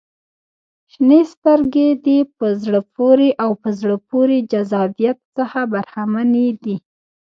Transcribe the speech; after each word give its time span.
•شنې 0.91 1.21
سترګې 1.33 1.87
د 2.05 2.07
په 2.37 2.47
زړه 2.63 2.79
پورې 2.95 3.29
او 3.43 3.51
په 3.61 3.69
زړه 3.79 3.95
پورې 4.09 4.37
جذابیت 4.51 5.17
څخه 5.37 5.59
برخمنې 5.71 6.47
دي. 6.63 6.75